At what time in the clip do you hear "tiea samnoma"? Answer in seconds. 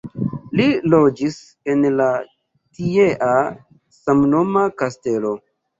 2.81-4.69